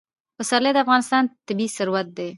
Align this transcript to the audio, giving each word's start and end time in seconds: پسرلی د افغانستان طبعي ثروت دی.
پسرلی 0.37 0.71
د 0.73 0.77
افغانستان 0.85 1.23
طبعي 1.47 1.67
ثروت 1.77 2.07
دی. 2.17 2.29